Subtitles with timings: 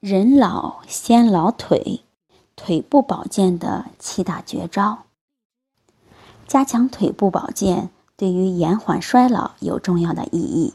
[0.00, 2.04] 人老先老腿，
[2.54, 5.06] 腿部保健的七大绝招。
[6.46, 10.74] 加强腿部保健对于延缓衰老有重要的意义。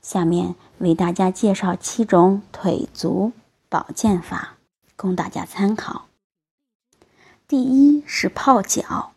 [0.00, 3.32] 下面为大家介绍七种腿足
[3.68, 4.56] 保健法，
[4.96, 6.06] 供大家参考。
[7.46, 9.12] 第一是泡脚。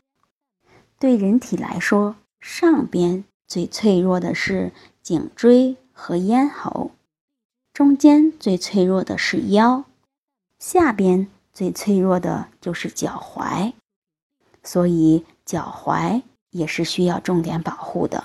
[1.00, 6.92] 对人体来说，上边最脆弱的是颈椎和咽喉。
[7.80, 9.86] 中间最脆弱的是腰，
[10.60, 13.72] 下边最脆弱的就是脚踝，
[14.62, 18.22] 所以脚踝也是需要重点保护的。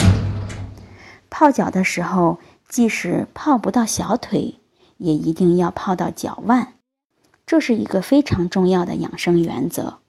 [1.30, 4.56] 泡脚的时候，即使泡不到小腿，
[4.97, 6.72] 也一定要泡到脚腕，
[7.47, 10.00] 这是一个非常重要的养生原则。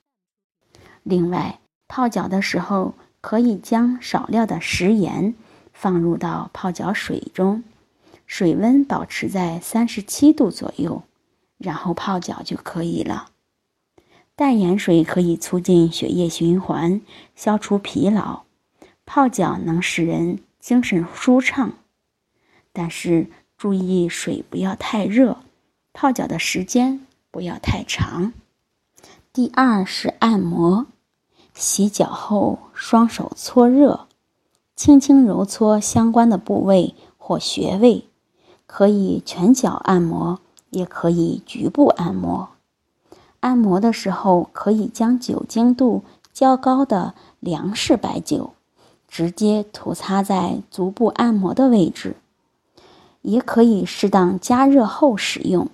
[1.04, 5.36] 另外，泡脚的时候可以将少量的食盐
[5.72, 7.64] 放入到泡脚水中。
[8.26, 11.04] 水温保持在三十七度左右，
[11.58, 13.30] 然后泡脚就可以了。
[14.36, 17.02] 淡盐水可以促进血液循环，
[17.36, 18.44] 消除疲劳。
[19.06, 21.74] 泡脚能使人精神舒畅，
[22.74, 25.38] 但是注意水不要太热，
[25.94, 28.34] 泡脚的时间不要太长。
[29.32, 30.88] 第二是按摩，
[31.54, 34.08] 洗脚后双手搓热，
[34.76, 38.08] 轻轻揉搓相关的部位或穴位。
[38.68, 42.50] 可以全脚按摩，也可以局部按摩。
[43.42, 46.04] 按摩的时候，可以将酒精度
[46.34, 48.54] 较高的粮食白酒
[49.08, 52.16] 直接涂擦在足部按摩的位置，
[53.22, 55.70] 也可以适当加热后使用，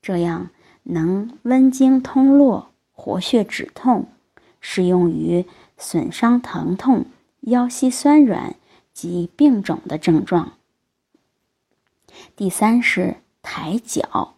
[0.00, 0.50] 这样
[0.84, 4.06] 能温经通络、活血止痛，
[4.60, 5.44] 适用于
[5.76, 7.04] 损伤疼痛、
[7.40, 8.54] 腰膝酸软
[8.94, 10.52] 及病肿的症状。
[12.36, 14.34] 第三是抬脚，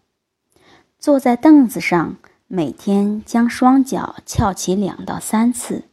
[0.99, 5.85] 坐在凳子上，每天将双脚翘起两到三次，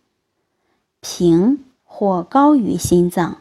[1.00, 3.38] 平或高于心脏。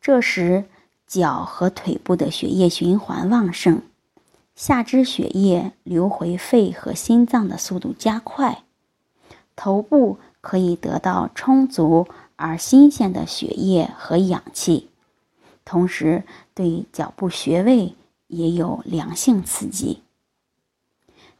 [0.00, 0.64] 这时
[1.06, 3.82] 脚和腿部的血液循环旺盛，
[4.54, 8.64] 下肢血液流回肺和心脏的速度加快，
[9.56, 12.06] 头部可以得到充足
[12.36, 14.90] 而新鲜的血液和氧气。
[15.64, 16.24] 同时，
[16.58, 17.94] 对脚部穴位
[18.26, 20.02] 也有良性刺激。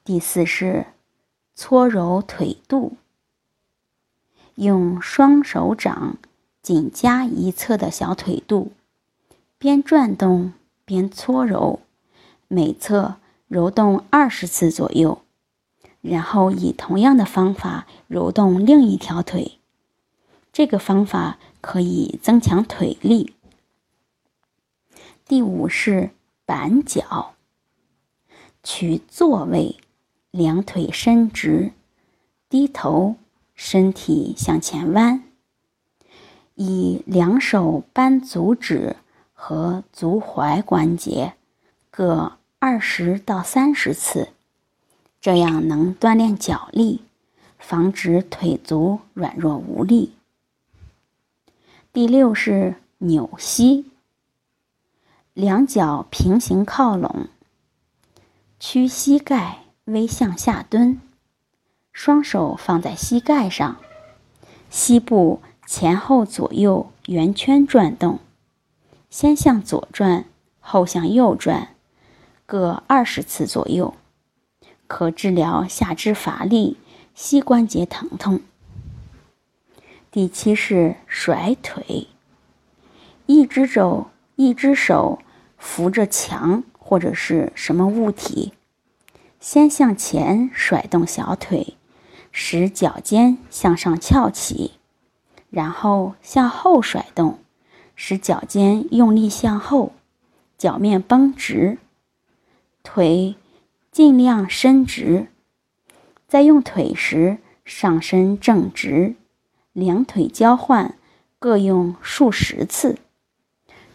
[0.04, 0.86] 第四是
[1.56, 2.92] 搓揉腿肚，
[4.54, 6.18] 用双手掌
[6.62, 8.70] 紧夹一侧的小腿肚，
[9.58, 10.52] 边转动
[10.84, 11.80] 边搓揉，
[12.46, 13.16] 每侧
[13.48, 15.22] 揉动二十次左右，
[16.00, 19.58] 然后以同样的方法揉动另一条腿。
[20.52, 23.34] 这个方法可以增强腿力。
[25.28, 26.08] 第五是
[26.46, 27.34] 板脚，
[28.62, 29.76] 取坐位，
[30.30, 31.72] 两腿伸直，
[32.48, 33.16] 低头，
[33.54, 35.22] 身体向前弯，
[36.54, 38.96] 以两手扳足趾
[39.34, 41.34] 和足踝关节
[41.90, 44.30] 各二十到三十次，
[45.20, 47.02] 这样能锻炼脚力，
[47.58, 50.14] 防止腿足软弱无力。
[51.92, 53.84] 第六是扭膝。
[55.38, 57.28] 两脚平行靠拢，
[58.58, 60.98] 屈膝盖微向下蹲，
[61.92, 63.76] 双手放在膝盖上，
[64.68, 68.18] 膝部前后左右圆圈转动，
[69.10, 70.24] 先向左转，
[70.58, 71.68] 后向右转，
[72.44, 73.94] 各二十次左右，
[74.88, 76.78] 可治疗下肢乏力、
[77.14, 78.40] 膝关节疼痛。
[80.10, 82.08] 第七是甩腿，
[83.26, 85.20] 一只手，一只手。
[85.58, 88.54] 扶着墙或者是什么物体，
[89.40, 91.76] 先向前甩动小腿，
[92.32, 94.72] 使脚尖向上翘起，
[95.50, 97.38] 然后向后甩动，
[97.94, 99.92] 使脚尖用力向后，
[100.56, 101.78] 脚面绷直，
[102.82, 103.36] 腿
[103.90, 105.28] 尽量伸直。
[106.26, 109.16] 在用腿时，上身正直，
[109.72, 110.94] 两腿交换，
[111.38, 112.98] 各用数十次。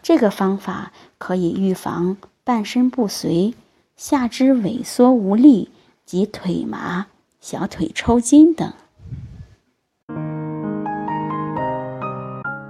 [0.04, 3.54] 这个方法可以预防半身不遂、
[3.96, 5.70] 下肢萎缩无力
[6.06, 7.06] 及腿麻、
[7.40, 8.72] 小腿抽筋等。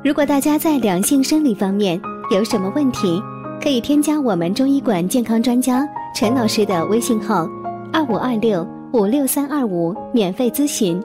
[0.04, 2.00] 如果大家在两性生理方面
[2.30, 3.20] 有什么问题，
[3.60, 7.50] 可以添加我们中医馆健康专家陈老师的微信号：
[7.92, 11.04] 二五二六五六三二五，免费咨询。